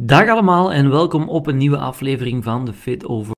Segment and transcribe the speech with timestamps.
[0.00, 3.34] Dag allemaal en welkom op een nieuwe aflevering van de Fit Over.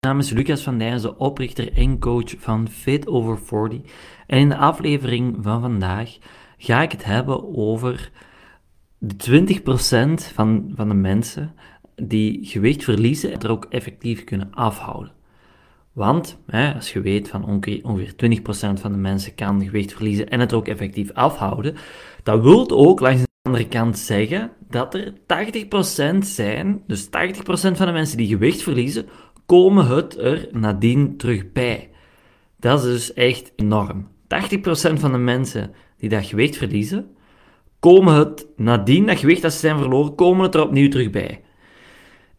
[0.00, 3.80] Mijn naam is Lucas van Dijzen, oprichter en coach van Fit Over 40.
[4.26, 6.18] En in de aflevering van vandaag
[6.56, 8.10] ga ik het hebben over
[8.98, 9.60] de
[10.24, 11.54] 20% van, van de mensen
[11.96, 15.12] die gewicht verliezen en er ook effectief kunnen afhouden.
[15.92, 18.40] Want hè, als je weet van ongeveer, ongeveer
[18.76, 21.76] 20% van de mensen kan gewicht verliezen en het er ook effectief afhouden,
[22.22, 25.12] dat wil ook langs andere kant zeggen dat er
[26.14, 27.08] 80% zijn, dus 80%
[27.50, 29.06] van de mensen die gewicht verliezen,
[29.46, 31.90] komen het er nadien terug bij.
[32.56, 34.08] Dat is dus echt enorm.
[34.08, 34.08] 80%
[34.94, 37.16] van de mensen die dat gewicht verliezen,
[37.78, 41.40] komen het nadien dat gewicht dat ze zijn verloren, komen het er opnieuw terug bij.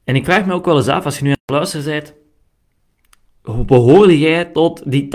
[0.03, 2.13] En ik vraag me ook wel eens af, als je nu aan het luisteren bent,
[3.67, 5.07] behoorde jij tot die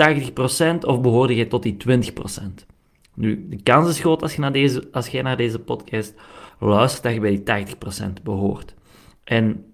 [0.73, 2.74] 80% of behoorde jij tot die 20%?
[3.15, 6.13] Nu, de kans is groot als je naar deze, als jij naar deze podcast
[6.59, 7.75] luistert dat je bij die
[8.09, 8.75] 80% behoort.
[9.23, 9.65] En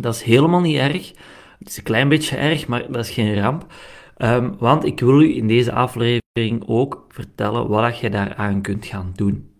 [0.00, 1.12] dat is helemaal niet erg.
[1.58, 3.66] Het is een klein beetje erg, maar dat is geen ramp.
[4.16, 9.12] Ehm, want ik wil u in deze aflevering ook vertellen wat je daaraan kunt gaan
[9.14, 9.50] doen.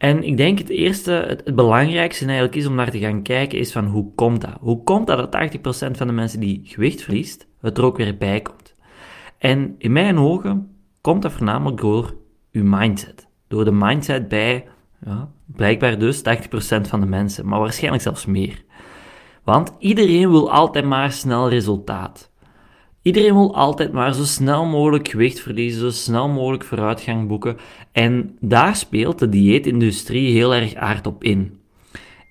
[0.00, 3.72] En ik denk het eerste, het, belangrijkste eigenlijk is om naar te gaan kijken, is
[3.72, 4.56] van hoe komt dat?
[4.60, 8.16] Hoe komt dat dat 80% van de mensen die gewicht verliest, het er ook weer
[8.16, 8.74] bij komt?
[9.38, 12.14] En in mijn ogen komt dat voornamelijk door
[12.52, 13.28] uw mindset.
[13.48, 14.66] Door de mindset bij,
[15.04, 16.22] ja, blijkbaar dus 80%
[16.80, 18.64] van de mensen, maar waarschijnlijk zelfs meer.
[19.44, 22.30] Want iedereen wil altijd maar snel resultaat.
[23.02, 27.56] Iedereen wil altijd maar zo snel mogelijk gewicht verliezen, zo snel mogelijk vooruitgang boeken.
[27.92, 31.58] En daar speelt de dieetindustrie heel erg aard op in.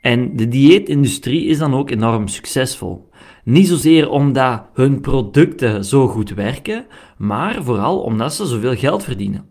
[0.01, 3.09] En de dieetindustrie is dan ook enorm succesvol.
[3.43, 6.85] Niet zozeer omdat hun producten zo goed werken,
[7.17, 9.49] maar vooral omdat ze zoveel geld verdienen.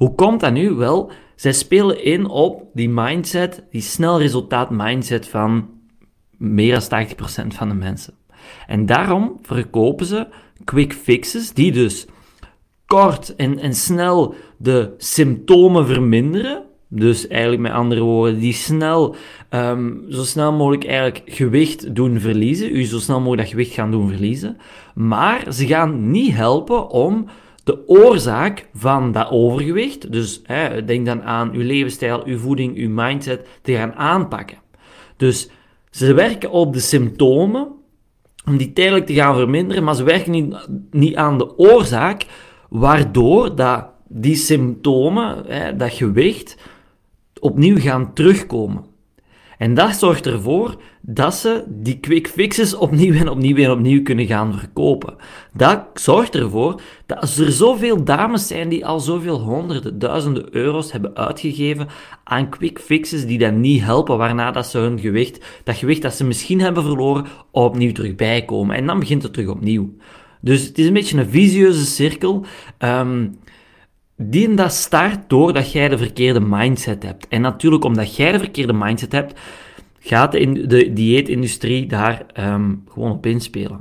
[0.00, 0.70] Hoe komt dat nu?
[0.70, 5.68] Wel, zij spelen in op die mindset, die snel resultaat mindset van
[6.36, 8.14] meer dan 80% van de mensen.
[8.66, 10.26] En daarom verkopen ze
[10.64, 12.06] quick fixes, die dus
[12.86, 16.62] kort en, en snel de symptomen verminderen.
[16.88, 19.14] Dus eigenlijk met andere woorden, die snel,
[19.50, 22.76] um, zo snel mogelijk eigenlijk gewicht doen verliezen.
[22.76, 24.56] U zo snel mogelijk dat gewicht gaan doen verliezen.
[24.94, 27.26] Maar ze gaan niet helpen om
[27.70, 32.90] de oorzaak van dat overgewicht, dus hè, denk dan aan uw levensstijl, uw voeding, uw
[32.90, 34.58] mindset, te gaan aanpakken.
[35.16, 35.50] Dus
[35.90, 37.68] ze werken op de symptomen
[38.46, 42.26] om die tijdelijk te gaan verminderen, maar ze werken niet, niet aan de oorzaak
[42.68, 46.56] waardoor dat die symptomen, hè, dat gewicht,
[47.40, 48.84] opnieuw gaan terugkomen.
[49.60, 54.26] En dat zorgt ervoor dat ze die quick fixes opnieuw en opnieuw en opnieuw kunnen
[54.26, 55.14] gaan verkopen.
[55.52, 60.92] Dat zorgt ervoor dat als er zoveel dames zijn die al zoveel honderden, duizenden euro's
[60.92, 61.88] hebben uitgegeven
[62.24, 66.14] aan quick fixes die dan niet helpen, waarna dat ze hun gewicht, dat gewicht dat
[66.14, 68.76] ze misschien hebben verloren, opnieuw terug bijkomen.
[68.76, 69.94] En dan begint het terug opnieuw.
[70.40, 72.44] Dus het is een beetje een visieuze cirkel.
[72.78, 73.38] Um,
[74.22, 77.28] die dat start doordat jij de verkeerde mindset hebt.
[77.28, 79.40] En natuurlijk, omdat jij de verkeerde mindset hebt,
[80.00, 83.80] gaat de, de dieetindustrie daar um, gewoon op inspelen.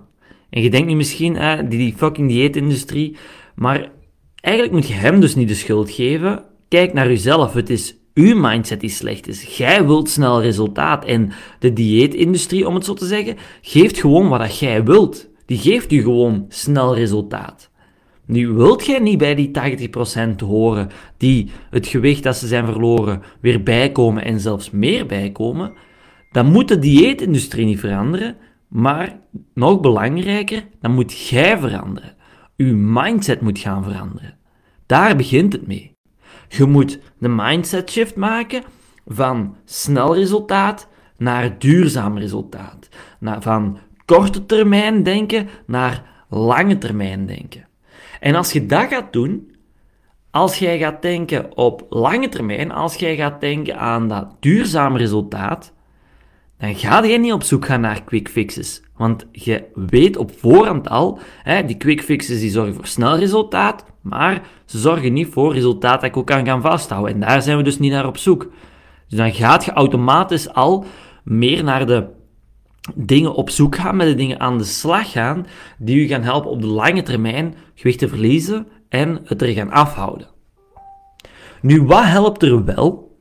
[0.49, 3.17] En je denkt nu misschien, eh, die, die fucking dieetindustrie,
[3.55, 3.91] maar
[4.35, 6.43] eigenlijk moet je hem dus niet de schuld geven.
[6.67, 7.53] Kijk naar jezelf.
[7.53, 9.57] Het is uw mindset die slecht is.
[9.57, 11.05] Jij wilt snel resultaat.
[11.05, 15.27] En de dieetindustrie, om het zo te zeggen, geeft gewoon wat jij wilt.
[15.45, 17.69] Die geeft u gewoon snel resultaat.
[18.29, 19.51] Nu wilt jij niet bij die
[19.87, 25.73] 80% horen die het gewicht dat ze zijn verloren weer bijkomen en zelfs meer bijkomen,
[26.31, 28.35] dan moet de dieetindustrie niet veranderen,
[28.67, 29.19] maar
[29.53, 32.15] nog belangrijker, dan moet jij veranderen.
[32.57, 34.37] Uw mindset moet gaan veranderen.
[34.85, 35.95] Daar begint het mee.
[36.47, 38.63] Je moet de mindset shift maken
[39.07, 40.87] van snel resultaat
[41.17, 42.89] naar duurzaam resultaat.
[43.39, 47.68] van korte termijn denken naar lange termijn denken.
[48.19, 49.55] En als je dat gaat doen,
[50.31, 55.73] als jij gaat denken op lange termijn, als jij gaat denken aan dat duurzame resultaat,
[56.57, 58.81] dan ga je niet op zoek gaan naar quick fixes.
[58.97, 63.85] Want je weet op voorhand al, hè, die quick fixes die zorgen voor snel resultaat,
[64.01, 67.13] maar ze zorgen niet voor resultaat dat ik ook kan gaan vasthouden.
[67.13, 68.51] En daar zijn we dus niet naar op zoek.
[69.07, 70.85] Dus dan gaat je automatisch al
[71.23, 72.07] meer naar de
[72.95, 75.45] dingen op zoek gaan, met de dingen aan de slag gaan,
[75.77, 79.71] die u gaan helpen op de lange termijn gewicht te verliezen en het er gaan
[79.71, 80.27] afhouden.
[81.61, 83.17] Nu, wat helpt er wel?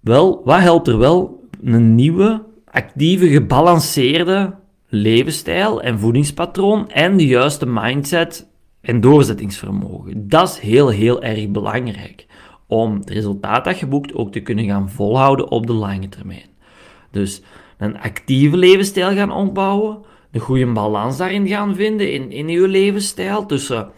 [0.00, 1.48] Wel, wat helpt er wel?
[1.62, 4.54] Een nieuwe, actieve, gebalanceerde
[4.88, 8.48] levensstijl en voedingspatroon en de juiste mindset
[8.80, 10.28] en doorzettingsvermogen.
[10.28, 12.26] Dat is heel, heel erg belangrijk.
[12.66, 16.48] om het resultaat dat je ook te kunnen gaan volhouden op de lange termijn.
[17.10, 17.42] Dus
[17.78, 19.98] een actieve levensstijl gaan opbouwen,
[20.32, 23.46] een goede balans daarin gaan vinden in, in je levensstijl.
[23.46, 23.90] Tussen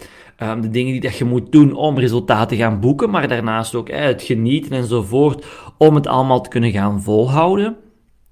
[0.43, 3.75] um, de dingen die dat je moet doen om resultaten te gaan boeken, maar daarnaast
[3.75, 5.47] ook het genieten enzovoort
[5.79, 7.77] om het allemaal te kunnen gaan volhouden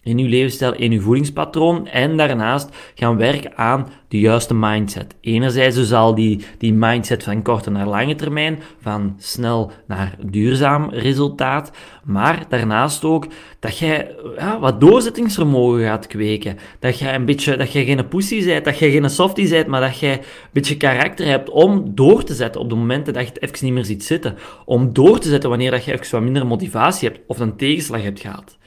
[0.09, 5.15] in uw levensstijl, in uw voedingspatroon en daarnaast gaan werken aan de juiste mindset.
[5.21, 10.91] Enerzijds dus al die, die mindset van korte naar lange termijn, van snel naar duurzaam
[10.91, 11.71] resultaat,
[12.05, 13.27] maar daarnaast ook
[13.59, 16.59] dat jij ja, wat doorzettingsvermogen gaat kweken.
[16.79, 19.81] Dat jij een beetje, dat jij geen pussy bent, dat jij geen softie bent, maar
[19.81, 23.29] dat jij een beetje karakter hebt om door te zetten op de momenten dat je
[23.33, 24.37] het even niet meer ziet zitten.
[24.65, 28.03] Om door te zetten wanneer dat je even wat minder motivatie hebt of een tegenslag
[28.03, 28.58] hebt gehad.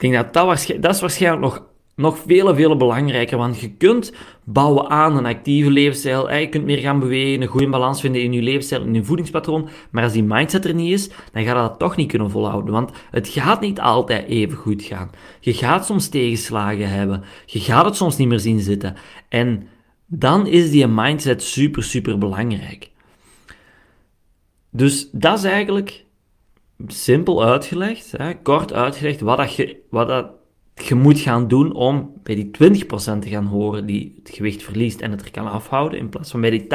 [0.00, 1.62] Ik denk dat dat, dat is waarschijnlijk nog,
[1.94, 4.12] nog veel, veel belangrijker, want je kunt
[4.44, 8.32] bouwen aan een actieve levensstijl, je kunt meer gaan bewegen, een goede balans vinden in
[8.32, 11.54] je levensstijl, in je voedingspatroon, maar als die mindset er niet is, dan ga je
[11.54, 15.10] dat toch niet kunnen volhouden, want het gaat niet altijd even goed gaan.
[15.40, 18.96] Je gaat soms tegenslagen hebben, je gaat het soms niet meer zien zitten,
[19.28, 19.68] en
[20.06, 22.90] dan is die mindset super, super belangrijk.
[24.70, 26.04] Dus dat is eigenlijk
[26.86, 30.30] simpel uitgelegd, hè, kort uitgelegd, wat, dat je, wat dat
[30.74, 32.50] je moet gaan doen om bij die
[32.82, 32.88] 20%
[33.18, 36.40] te gaan horen die het gewicht verliest en het er kan afhouden, in plaats van
[36.40, 36.68] bij die 80%.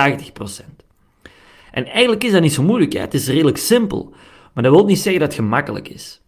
[1.71, 2.99] En eigenlijk is dat niet zo moeilijk, hè.
[2.99, 4.13] het is redelijk simpel,
[4.53, 6.21] maar dat wil niet zeggen dat het gemakkelijk is.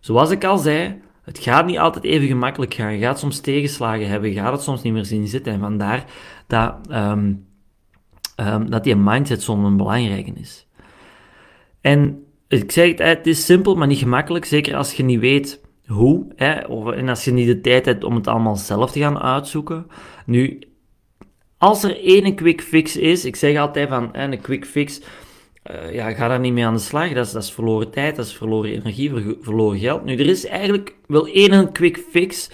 [0.00, 2.92] Zoals ik al zei, het gaat niet altijd even gemakkelijk gaan.
[2.92, 5.52] Je gaat soms tegenslagen hebben, je gaat het soms niet meer zien zitten.
[5.52, 6.04] En vandaar
[6.46, 7.46] dat, um,
[8.36, 10.66] um, dat die mindset zo'n belangrijke is.
[11.80, 12.24] En
[12.60, 14.44] ik zeg het, het is simpel, maar niet gemakkelijk.
[14.44, 16.26] Zeker als je niet weet hoe.
[16.36, 19.18] Hè, of, en als je niet de tijd hebt om het allemaal zelf te gaan
[19.18, 19.86] uitzoeken.
[20.26, 20.58] Nu,
[21.58, 25.00] als er één quick fix is, ik zeg altijd van hè, een quick fix,
[25.70, 27.12] uh, ja, ga daar niet mee aan de slag.
[27.12, 30.04] Dat is, dat is verloren tijd, dat is verloren energie, verloren geld.
[30.04, 32.50] Nu, er is eigenlijk wel één quick fix.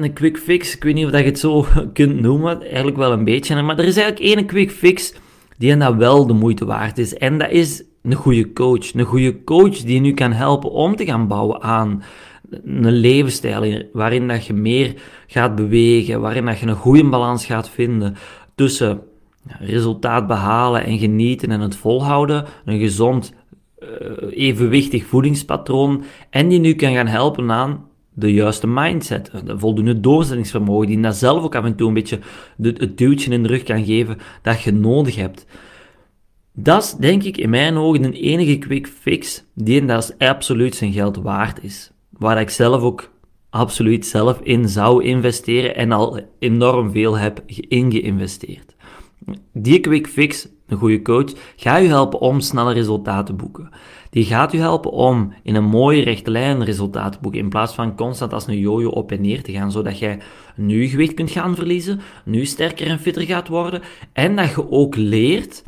[0.00, 3.24] Een quick fix, ik weet niet of je het zo kunt noemen, eigenlijk wel een
[3.24, 3.62] beetje.
[3.62, 5.14] Maar er is eigenlijk één quick fix
[5.58, 7.14] die dat wel de moeite waard is.
[7.14, 8.94] En dat is een goede coach.
[8.94, 12.02] Een goede coach die je nu kan helpen om te gaan bouwen aan
[12.64, 14.94] een levensstijl waarin dat je meer
[15.26, 18.16] gaat bewegen, waarin dat je een goede balans gaat vinden
[18.54, 19.00] tussen
[19.60, 23.34] resultaat behalen en genieten en het volhouden, een gezond,
[23.78, 23.88] uh,
[24.30, 30.86] evenwichtig voedingspatroon en die nu kan gaan helpen aan de juiste mindset, de voldoende doorzettingsvermogen,
[30.86, 32.18] die dat zelf ook af en toe een beetje
[32.62, 35.46] het duwtje in de rug kan geven dat je nodig hebt.
[36.54, 40.92] Dat is denk ik in mijn ogen een enige quick fix die dat absoluut zijn
[40.92, 41.90] geld waard is.
[42.10, 43.10] Waar ik zelf ook
[43.50, 48.74] absoluut zelf in zou investeren en al enorm veel heb in geïnvesteerd.
[49.52, 53.68] Die quick fix, een goede coach, gaat u helpen om snelle resultaten te boeken.
[54.10, 57.74] Die gaat u helpen om in een mooie rechte lijn resultaten te boeken, in plaats
[57.74, 60.18] van constant als een jojo op en neer te gaan, zodat jij
[60.56, 63.82] nu gewicht kunt gaan verliezen, nu sterker en fitter gaat worden,
[64.12, 65.62] en dat je ook leert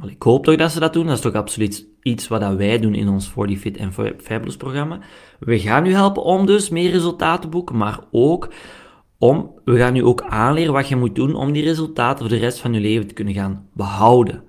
[0.00, 1.06] ik hoop toch dat ze dat doen.
[1.06, 4.98] Dat is toch absoluut iets wat wij doen in ons 40 Fit en Fabulous programma.
[5.38, 8.48] We gaan u helpen om dus meer resultaten te boeken, maar ook
[9.18, 12.42] om, we gaan u ook aanleren wat je moet doen om die resultaten voor de
[12.42, 14.44] rest van je leven te kunnen gaan behouden.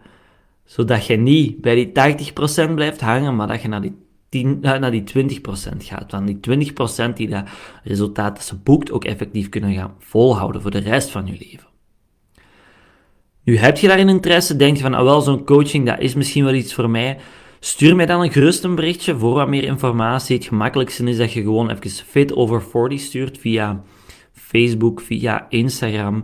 [0.65, 2.31] Zodat je niet bij die
[2.69, 3.95] 80% blijft hangen, maar dat je naar die,
[4.29, 6.11] 10, eh, naar die 20% gaat.
[6.11, 7.43] Want die 20% die dat
[7.83, 11.72] resultaat dat ze boekt ook effectief kunnen gaan volhouden voor de rest van je leven.
[13.43, 16.43] Nu heb je daarin interesse, denk je van, ah wel, zo'n coaching, dat is misschien
[16.43, 17.17] wel iets voor mij.
[17.59, 20.35] Stuur mij dan een gerust een berichtje voor wat meer informatie.
[20.35, 23.83] Het gemakkelijkste is dat je gewoon even Fit Over 40 stuurt via
[24.33, 26.15] Facebook, via Instagram.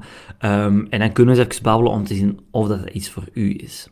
[0.41, 3.23] Um, en dan kunnen we eens even babbelen om te zien of dat iets voor
[3.33, 3.89] u is.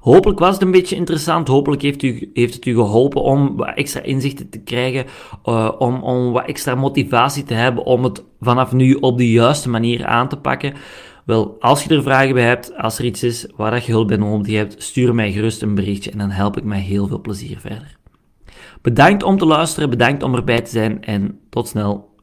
[0.00, 1.48] Hopelijk was het een beetje interessant.
[1.48, 5.04] Hopelijk heeft, u, heeft het u geholpen om wat extra inzichten te krijgen.
[5.44, 9.68] Uh, om, om wat extra motivatie te hebben om het vanaf nu op de juiste
[9.68, 10.74] manier aan te pakken.
[11.28, 14.16] Wel, als je er vragen bij hebt, als er iets is waar je hulp bij
[14.16, 17.60] nodig hebt, stuur mij gerust een berichtje en dan help ik mij heel veel plezier
[17.60, 17.98] verder.
[18.82, 22.16] Bedankt om te luisteren, bedankt om erbij te zijn en tot snel.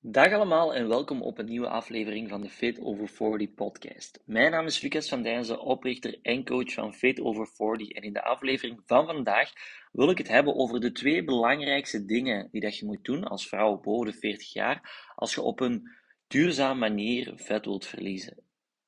[0.00, 4.22] Dag allemaal en welkom op een nieuwe aflevering van de Fit Over 40 podcast.
[4.24, 8.12] Mijn naam is Lucas van Dijnzen, oprichter en coach van Fit Over 40 en in
[8.12, 9.52] de aflevering van vandaag
[9.92, 13.48] wil ik het hebben over de twee belangrijkste dingen die dat je moet doen als
[13.48, 18.44] vrouw boven de 40 jaar als je op een duurzame manier vet wilt verliezen.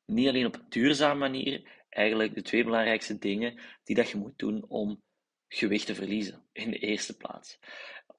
[0.07, 4.39] Niet alleen op een duurzame manier, eigenlijk de twee belangrijkste dingen die dat je moet
[4.39, 5.03] doen om
[5.49, 7.59] gewicht te verliezen in de eerste plaats.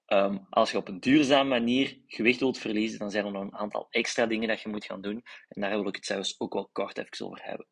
[0.06, 3.56] Ehm, als je op een duurzame manier gewicht wilt verliezen, dan zijn er nog een
[3.56, 5.24] aantal extra dingen dat je moet gaan doen.
[5.48, 7.68] En daar wil ik het zelfs ook wel kort even over hebben.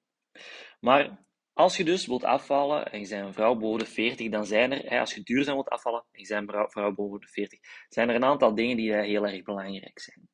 [0.79, 1.25] Maar
[1.57, 4.71] Als je dus wilt afvallen en je bent een vrouw boven de 40, dan zijn
[4.71, 8.09] er, als je duurzaam wilt afvallen en je bent een vrouw boven de 40, zijn
[8.09, 10.29] er een aantal dingen die heel erg belangrijk zijn.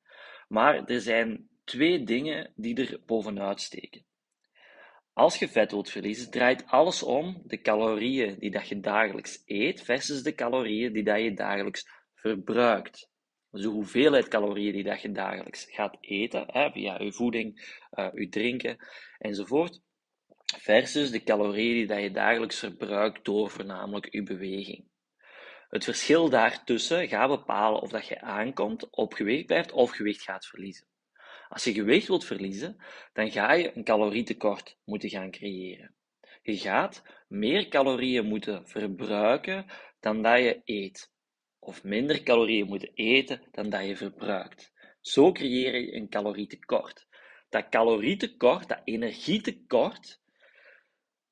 [0.53, 4.05] Maar er zijn twee dingen die er bovenuit steken.
[5.13, 9.81] Als je vet wilt verliezen, draait alles om de calorieën die dat je dagelijks eet
[9.81, 13.09] versus de calorieën die dat je dagelijks verbruikt.
[13.51, 18.09] Dus de hoeveelheid calorieën die dat je dagelijks gaat eten, hè, via je voeding, uh,
[18.13, 18.77] je drinken
[19.17, 19.81] enzovoort,
[20.57, 24.91] versus de calorieën die dat je dagelijks verbruikt door voornamelijk je beweging.
[25.73, 30.45] Het verschil daartussen gaat bepalen of dat je aankomt, op gewicht blijft of gewicht gaat
[30.45, 30.87] verliezen.
[31.49, 32.77] Als je gewicht wilt verliezen,
[33.13, 35.95] dan ga je een calorietekort moeten gaan creëren.
[36.41, 39.65] Je gaat meer calorieën moeten verbruiken
[39.99, 41.11] dan dat je eet.
[41.59, 44.71] Of minder calorieën moeten eten dan dat je verbruikt.
[45.01, 47.07] Zo creëer je een calorietekort.
[47.49, 50.21] Dat calorietekort, dat energietekort,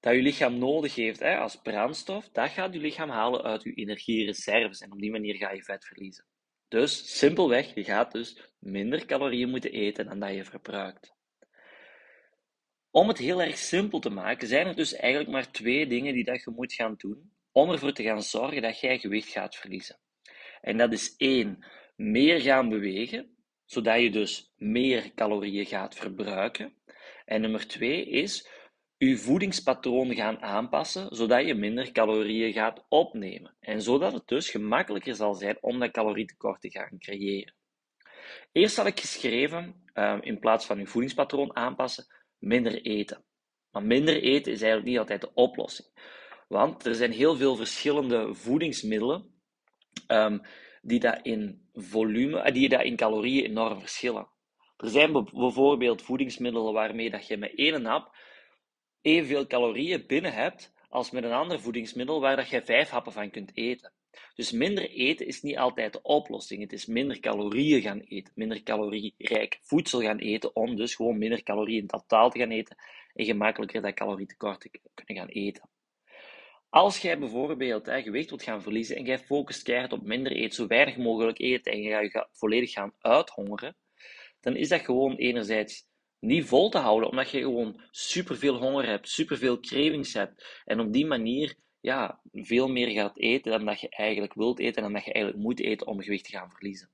[0.01, 3.73] dat je lichaam nodig heeft hè, als brandstof, dat gaat je lichaam halen uit je
[3.73, 4.81] energiereserves.
[4.81, 6.25] En op die manier ga je vet verliezen.
[6.67, 11.13] Dus simpelweg, je gaat dus minder calorieën moeten eten dan dat je verbruikt.
[12.91, 16.23] Om het heel erg simpel te maken, zijn er dus eigenlijk maar twee dingen die
[16.23, 19.99] dat je moet gaan doen om ervoor te gaan zorgen dat jij gewicht gaat verliezen.
[20.61, 21.65] En dat is één,
[21.95, 26.73] meer gaan bewegen, zodat je dus meer calorieën gaat verbruiken.
[27.25, 28.47] En nummer twee is
[29.07, 33.55] je voedingspatroon gaan aanpassen, zodat je minder calorieën gaat opnemen.
[33.59, 37.53] En zodat het dus gemakkelijker zal zijn om dat calorietekort te gaan creëren.
[38.51, 42.05] Eerst had ik geschreven, ehm, in plaats van je voedingspatroon aanpassen,
[42.37, 43.23] minder eten.
[43.71, 45.87] Maar minder eten is eigenlijk niet altijd de oplossing.
[46.47, 49.41] Want er zijn heel veel verschillende voedingsmiddelen
[50.07, 50.41] um,
[50.81, 54.27] die dat in volume, eh, die dat in calorieën enorm verschillen.
[54.77, 58.15] Er zijn bijvoorbeeld voedingsmiddelen waarmee dat je met één hap
[59.01, 63.29] evenveel calorieën binnen hebt als met een ander voedingsmiddel waar dat je vijf happen van
[63.29, 63.91] kunt eten.
[64.35, 66.61] Dus minder eten is niet altijd de oplossing.
[66.61, 71.43] Het is minder calorieën gaan eten, minder calorierijk voedsel gaan eten, om dus gewoon minder
[71.43, 72.77] calorieën in totaal te gaan eten
[73.13, 75.69] en gemakkelijker dat calorietekort te kunnen gaan eten.
[76.69, 80.55] Als jij bijvoorbeeld hè, gewicht wilt gaan verliezen en jij focust keihard op minder eten,
[80.55, 83.75] zo weinig mogelijk eten en je gaat volledig gaan uithongeren,
[84.39, 85.89] dan is dat gewoon enerzijds
[86.21, 90.93] niet vol te houden, omdat je gewoon superveel honger hebt, superveel cravings hebt en op
[90.93, 95.05] die manier ja, veel meer gaat eten dan dat je eigenlijk wilt eten en dat
[95.05, 96.89] je eigenlijk moet eten om gewicht te gaan verliezen.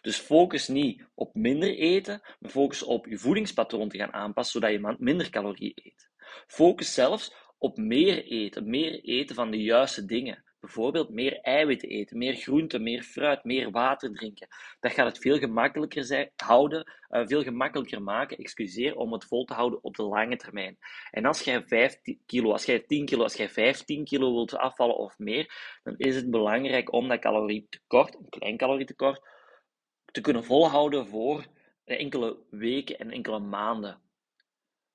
[0.00, 4.80] Dus focus niet op minder eten, maar focus op je voedingspatroon te gaan aanpassen, zodat
[4.80, 6.10] je minder calorieën eet.
[6.46, 10.44] Focus zelfs op meer eten, meer eten van de juiste dingen.
[10.60, 14.48] Bijvoorbeeld meer eiwitten eten, meer groente, meer fruit, meer water drinken.
[14.80, 19.44] Dat gaat het veel gemakkelijker zijn, houden, uh, veel gemakkelijker maken, excuseer, om het vol
[19.44, 20.78] te houden op de lange termijn.
[21.10, 24.96] En als jij 5 kilo, als jij 10 kilo, als jij 15 kilo wilt afvallen
[24.96, 29.20] of meer, dan is het belangrijk om dat calorietekort, een klein calorietekort,
[30.04, 31.46] te kunnen volhouden voor
[31.84, 34.00] enkele weken en enkele maanden.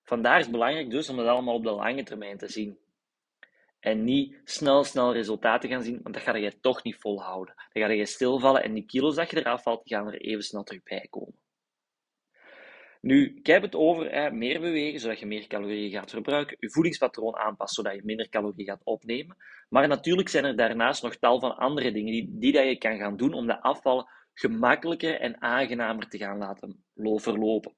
[0.04, 2.78] Vandaar is het belangrijk dus om dat allemaal op de lange termijn te zien.
[3.82, 7.54] En niet snel, snel resultaten gaan zien, want dat ga je toch niet volhouden.
[7.74, 10.64] Dan ga je stilvallen en die kilo's dat je eraf valt, gaan er even snel
[10.64, 11.40] terug bij komen.
[13.02, 16.70] Nu, ik heb het over hè, meer bewegen, zodat je meer calorieën gaat verbruiken, je
[16.70, 19.38] voedingspatroon aanpassen, zodat je minder calorieën gaat opnemen.
[19.70, 22.98] Maar natuurlijk zijn er daarnaast nog tal van andere dingen die, die dat je kan
[22.98, 27.76] gaan doen om de afvallen gemakkelijker en aangenamer te gaan laten verlopen.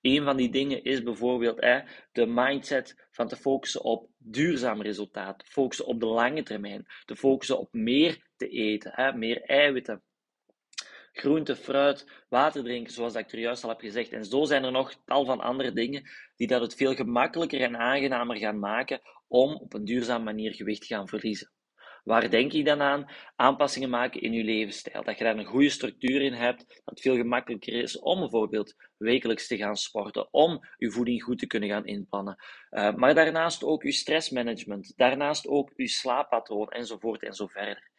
[0.00, 1.80] Een van die dingen is bijvoorbeeld hè,
[2.12, 7.58] de mindset van te focussen op duurzaam resultaat, focussen op de lange termijn, te focussen
[7.58, 10.02] op meer te eten, hè, meer eiwitten,
[11.12, 14.12] groente, fruit, water drinken, zoals ik er juist al heb gezegd.
[14.12, 16.02] En zo zijn er nog tal van andere dingen
[16.36, 20.80] die dat het veel gemakkelijker en aangenamer gaan maken om op een duurzame manier gewicht
[20.80, 21.50] te gaan verliezen.
[22.08, 23.06] Waar denk je dan aan?
[23.36, 25.02] Aanpassingen maken in je levensstijl.
[25.04, 28.74] Dat je daar een goede structuur in hebt, dat het veel gemakkelijker is om bijvoorbeeld
[28.96, 32.36] wekelijks te gaan sporten, om je voeding goed te kunnen gaan inplannen.
[32.70, 37.90] Uh, maar daarnaast ook je stressmanagement, daarnaast ook je slaappatroon enzovoort en zo verder.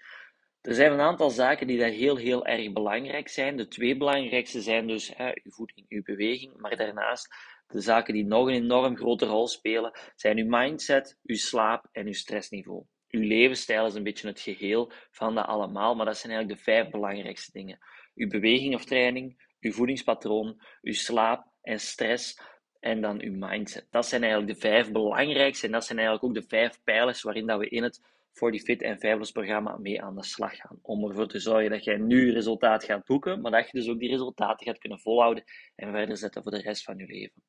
[0.61, 3.57] Er zijn een aantal zaken die daar heel, heel erg belangrijk zijn.
[3.57, 7.35] De twee belangrijkste zijn dus hè, je voeding, je beweging, maar daarnaast
[7.67, 12.05] de zaken die nog een enorm grote rol spelen, zijn uw mindset, uw slaap en
[12.05, 16.31] uw stressniveau uw levensstijl is een beetje het geheel van dat allemaal, maar dat zijn
[16.31, 17.79] eigenlijk de vijf belangrijkste dingen.
[18.15, 22.39] Uw beweging of training, uw voedingspatroon, uw slaap en stress
[22.79, 23.87] en dan uw mindset.
[23.89, 27.47] Dat zijn eigenlijk de vijf belangrijkste en dat zijn eigenlijk ook de vijf pijlers waarin
[27.47, 28.01] dat we in het
[28.33, 30.79] 40 Fit en Fabulous programma mee aan de slag gaan.
[30.81, 33.99] Om ervoor te zorgen dat jij nu resultaat gaat boeken, maar dat je dus ook
[33.99, 35.43] die resultaten gaat kunnen volhouden
[35.75, 37.43] en verder zetten voor de rest van je leven.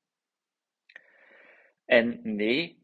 [1.84, 2.79] En nee,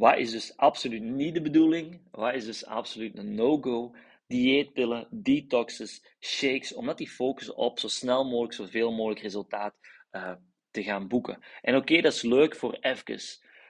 [0.00, 2.00] Wat is dus absoluut niet de bedoeling?
[2.10, 3.94] Wat is dus absoluut een no-go?
[4.26, 9.74] Dieetpillen, detoxes, shakes, omdat die focussen op zo snel mogelijk, zoveel mogelijk resultaat
[10.12, 10.32] uh,
[10.70, 11.38] te gaan boeken.
[11.62, 13.20] En oké, dat is leuk voor even,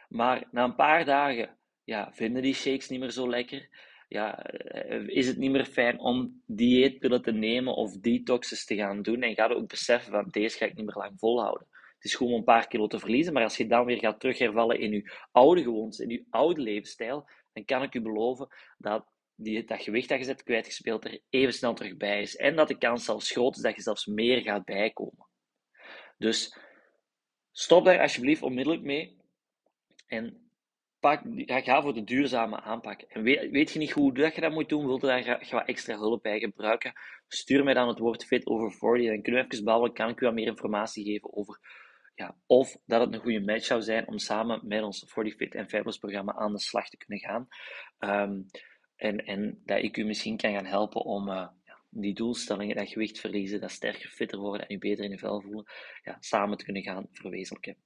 [0.09, 3.69] maar na een paar dagen ja, vinden die shakes niet meer zo lekker.
[4.09, 9.03] Ja, eh, is het niet meer fijn om dieetpillen te nemen of detoxes te gaan
[9.03, 9.23] doen.
[9.23, 11.67] En ga ook beseffen van deze ga ik niet meer lang volhouden.
[12.01, 14.21] Het is gewoon om een paar kilo te verliezen, maar als je dan weer gaat
[14.21, 19.07] terughervallen in je oude gewoontes, in je oude levensstijl, dan kan ik u beloven dat
[19.35, 22.37] die, dat gewicht dat je zet kwijtgespeeld er even snel terug bij is.
[22.37, 25.27] En dat de kans zelfs groot is dat je zelfs meer gaat bijkomen.
[26.19, 26.57] Dus
[27.53, 29.19] stop daar alsjeblieft onmiddellijk mee.
[30.07, 30.51] En
[31.01, 33.01] pak, ga voor de duurzame aanpak.
[33.01, 35.99] En weet, je niet hoe dat je dat moet doen, wilt je daar wat extra
[35.99, 36.93] hulp bij gebruiken,
[37.29, 39.07] stuur mij dan het woord fit over 40.
[39.07, 41.59] Dan kunnen we even babbelen, kan ik u wat meer informatie geven over
[42.47, 45.69] of dat het een goede match zou zijn om samen met ons 40 Fit en
[45.69, 47.49] Fabulous programma aan de slag te kunnen gaan.
[47.99, 48.47] Um,
[48.97, 51.49] en, en dat ik u misschien kan gaan helpen om uh,
[51.91, 55.41] die doelstellingen, dat gewicht verliezen, dat sterker, fitter worden en u beter in uw vel
[55.41, 55.65] voelen,
[56.03, 57.77] ja, samen te kunnen gaan verwezenlijken.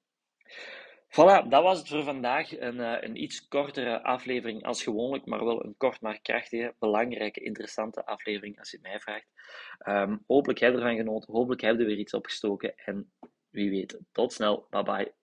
[1.09, 2.59] Voilà, dat was het voor vandaag.
[2.59, 7.41] Een, uh, een iets kortere aflevering als gewoonlijk, maar wel een kort maar krachtige, belangrijke,
[7.41, 9.27] interessante aflevering als je het mij vraagt.
[9.89, 13.13] Um, hopelijk heb je ervan genoten, hopelijk heb je er weer iets opgestoken en
[13.55, 15.13] wie weet, tot snel, bye bye.